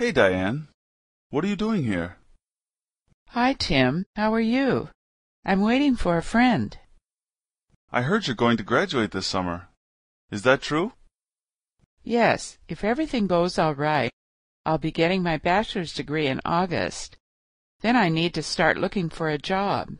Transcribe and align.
Hey, 0.00 0.12
Diane. 0.12 0.68
What 1.28 1.44
are 1.44 1.48
you 1.48 1.56
doing 1.56 1.84
here? 1.84 2.16
Hi, 3.36 3.52
Tim. 3.52 4.06
How 4.16 4.32
are 4.32 4.40
you? 4.40 4.88
I'm 5.44 5.60
waiting 5.60 5.94
for 5.94 6.16
a 6.16 6.22
friend. 6.22 6.74
I 7.92 8.00
heard 8.00 8.26
you're 8.26 8.34
going 8.34 8.56
to 8.56 8.62
graduate 8.62 9.10
this 9.10 9.26
summer. 9.26 9.68
Is 10.30 10.40
that 10.44 10.62
true? 10.62 10.94
Yes, 12.02 12.56
if 12.66 12.82
everything 12.82 13.26
goes 13.26 13.58
all 13.58 13.74
right, 13.74 14.10
I'll 14.64 14.78
be 14.78 14.90
getting 14.90 15.22
my 15.22 15.36
bachelor's 15.36 15.92
degree 15.92 16.28
in 16.28 16.40
August. 16.46 17.18
Then 17.82 17.94
I 17.94 18.08
need 18.08 18.32
to 18.32 18.42
start 18.42 18.78
looking 18.78 19.10
for 19.10 19.28
a 19.28 19.36
job. 19.36 19.98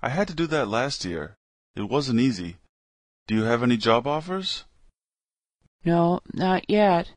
I 0.00 0.10
had 0.10 0.28
to 0.28 0.34
do 0.42 0.46
that 0.46 0.68
last 0.68 1.04
year. 1.04 1.34
It 1.74 1.90
wasn't 1.90 2.20
easy. 2.20 2.58
Do 3.26 3.34
you 3.34 3.42
have 3.42 3.64
any 3.64 3.78
job 3.78 4.06
offers? 4.06 4.62
No, 5.84 6.20
not 6.32 6.70
yet. 6.70 7.10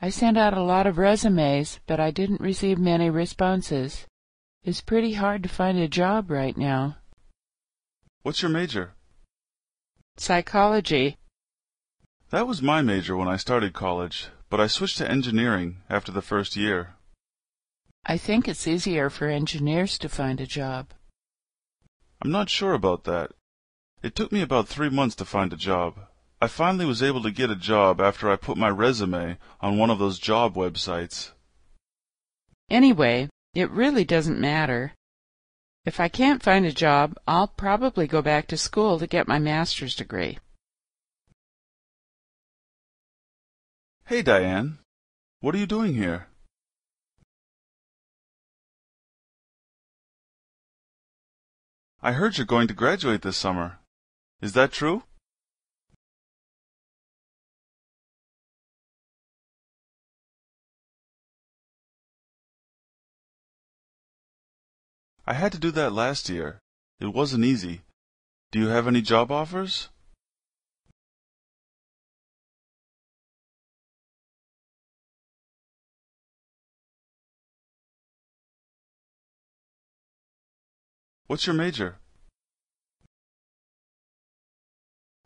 I 0.00 0.10
sent 0.10 0.36
out 0.36 0.52
a 0.52 0.62
lot 0.62 0.86
of 0.86 0.98
resumes, 0.98 1.80
but 1.86 1.98
I 1.98 2.10
didn't 2.10 2.40
receive 2.40 2.78
many 2.78 3.08
responses. 3.08 4.06
It's 4.62 4.82
pretty 4.82 5.14
hard 5.14 5.42
to 5.44 5.48
find 5.48 5.78
a 5.78 5.88
job 5.88 6.30
right 6.30 6.56
now. 6.56 6.98
What's 8.22 8.42
your 8.42 8.50
major? 8.50 8.94
Psychology. 10.18 11.16
That 12.30 12.46
was 12.46 12.60
my 12.60 12.82
major 12.82 13.16
when 13.16 13.28
I 13.28 13.36
started 13.36 13.72
college, 13.72 14.28
but 14.50 14.60
I 14.60 14.66
switched 14.66 14.98
to 14.98 15.10
engineering 15.10 15.82
after 15.88 16.12
the 16.12 16.22
first 16.22 16.56
year. 16.56 16.96
I 18.04 18.18
think 18.18 18.46
it's 18.46 18.66
easier 18.66 19.08
for 19.08 19.28
engineers 19.28 19.96
to 19.98 20.08
find 20.08 20.40
a 20.40 20.46
job. 20.46 20.92
I'm 22.20 22.30
not 22.30 22.50
sure 22.50 22.74
about 22.74 23.04
that. 23.04 23.32
It 24.02 24.14
took 24.14 24.30
me 24.30 24.42
about 24.42 24.68
three 24.68 24.90
months 24.90 25.16
to 25.16 25.24
find 25.24 25.52
a 25.52 25.56
job. 25.56 25.96
I 26.40 26.48
finally 26.48 26.84
was 26.84 27.02
able 27.02 27.22
to 27.22 27.30
get 27.30 27.50
a 27.50 27.56
job 27.56 28.00
after 28.00 28.30
I 28.30 28.36
put 28.36 28.58
my 28.58 28.68
resume 28.68 29.38
on 29.60 29.78
one 29.78 29.88
of 29.88 29.98
those 29.98 30.18
job 30.18 30.54
websites. 30.54 31.30
Anyway, 32.68 33.30
it 33.54 33.70
really 33.70 34.04
doesn't 34.04 34.38
matter. 34.38 34.92
If 35.86 35.98
I 35.98 36.08
can't 36.08 36.42
find 36.42 36.66
a 36.66 36.72
job, 36.72 37.16
I'll 37.26 37.48
probably 37.48 38.06
go 38.06 38.20
back 38.20 38.48
to 38.48 38.58
school 38.58 38.98
to 38.98 39.06
get 39.06 39.28
my 39.28 39.38
master's 39.38 39.94
degree. 39.94 40.38
Hey, 44.04 44.20
Diane. 44.20 44.78
What 45.40 45.54
are 45.54 45.58
you 45.58 45.66
doing 45.66 45.94
here? 45.94 46.28
I 52.02 52.12
heard 52.12 52.36
you're 52.36 52.46
going 52.46 52.68
to 52.68 52.74
graduate 52.74 53.22
this 53.22 53.36
summer. 53.36 53.78
Is 54.40 54.52
that 54.52 54.70
true? 54.70 55.04
I 65.28 65.34
had 65.34 65.50
to 65.52 65.58
do 65.58 65.72
that 65.72 65.92
last 65.92 66.28
year. 66.28 66.60
It 67.00 67.12
wasn't 67.12 67.44
easy. 67.44 67.82
Do 68.52 68.60
you 68.60 68.68
have 68.68 68.86
any 68.86 69.02
job 69.02 69.32
offers? 69.32 69.88
What's 81.26 81.44
your 81.44 81.56
major? 81.56 81.96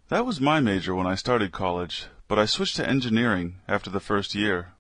That 0.09 0.25
was 0.25 0.41
my 0.41 0.61
major 0.61 0.95
when 0.95 1.07
I 1.07 1.15
started 1.15 1.53
college, 1.53 2.07
but 2.27 2.39
I 2.39 2.47
switched 2.47 2.77
to 2.77 2.89
engineering 2.89 3.61
after 3.69 3.91
the 3.91 4.01
first 4.01 4.35
year. 4.35 4.73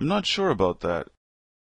I'm 0.00 0.06
not 0.06 0.26
sure 0.26 0.50
about 0.50 0.78
that. 0.80 1.08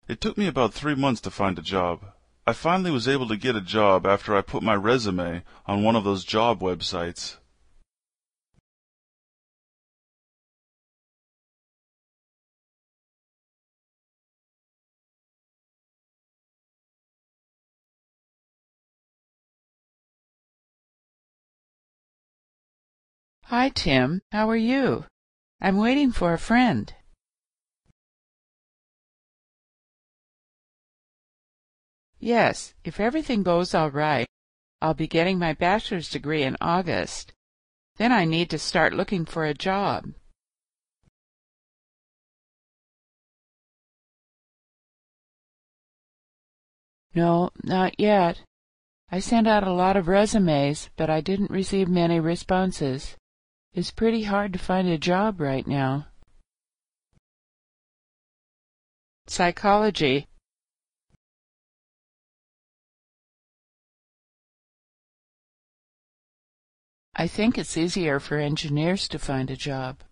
It 0.09 0.19
took 0.19 0.37
me 0.37 0.47
about 0.47 0.73
three 0.73 0.95
months 0.95 1.21
to 1.21 1.31
find 1.31 1.57
a 1.57 1.61
job. 1.61 2.01
I 2.45 2.51
finally 2.51 2.91
was 2.91 3.07
able 3.07 3.29
to 3.29 3.37
get 3.37 3.55
a 3.55 3.61
job 3.61 4.05
after 4.05 4.35
I 4.35 4.41
put 4.41 4.61
my 4.61 4.75
resume 4.75 5.43
on 5.65 5.81
one 5.81 5.95
of 5.95 6.03
those 6.03 6.25
job 6.25 6.59
websites. 6.59 7.37
Hi, 23.45 23.69
Tim. 23.69 24.21
How 24.33 24.49
are 24.49 24.57
you? 24.57 25.05
I'm 25.61 25.77
waiting 25.77 26.11
for 26.11 26.33
a 26.33 26.37
friend. 26.37 26.93
Yes, 32.19 32.73
if 32.83 32.99
everything 32.99 33.43
goes 33.43 33.75
all 33.75 33.91
right, 33.91 34.27
I'll 34.81 34.93
be 34.93 35.07
getting 35.07 35.37
my 35.37 35.53
bachelor's 35.53 36.09
degree 36.09 36.43
in 36.43 36.57
August. 36.61 37.33
Then 37.97 38.11
I 38.11 38.25
need 38.25 38.49
to 38.51 38.59
start 38.59 38.93
looking 38.93 39.25
for 39.25 39.45
a 39.45 39.53
job. 39.53 40.13
No, 47.13 47.49
not 47.63 47.99
yet. 47.99 48.41
I 49.09 49.19
sent 49.19 49.47
out 49.47 49.65
a 49.65 49.73
lot 49.73 49.95
of 49.97 50.07
resumes, 50.07 50.89
but 50.97 51.09
I 51.09 51.21
didn't 51.21 51.49
receive 51.49 51.87
many 51.87 52.19
responses. 52.19 53.15
It's 53.73 53.89
pretty 53.89 54.23
hard 54.23 54.53
to 54.53 54.59
find 54.59 54.87
a 54.87 54.97
job 54.97 55.39
right 55.39 55.65
now. 55.65 56.07
Psychology. 59.27 60.27
I 67.19 67.25
think 67.25 67.57
it's 67.57 67.75
easier 67.75 68.19
for 68.19 68.37
engineers 68.37 69.07
to 69.07 69.17
find 69.17 69.49
a 69.49 69.55
job. 69.55 70.03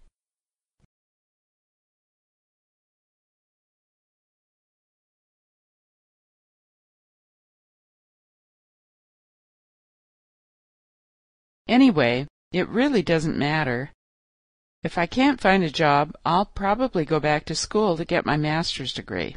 Anyway, 11.67 12.25
it 12.51 12.67
really 12.69 13.03
doesn't 13.03 13.37
matter. 13.37 13.91
If 14.81 14.97
I 14.97 15.05
can't 15.05 15.39
find 15.39 15.63
a 15.63 15.69
job, 15.69 16.15
I'll 16.25 16.45
probably 16.45 17.05
go 17.05 17.19
back 17.19 17.45
to 17.45 17.55
school 17.55 17.97
to 17.97 18.05
get 18.05 18.25
my 18.25 18.37
master's 18.37 18.93
degree. 18.93 19.35